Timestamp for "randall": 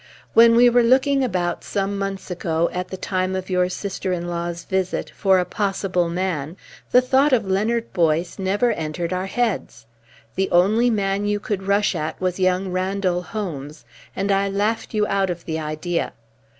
12.71-13.21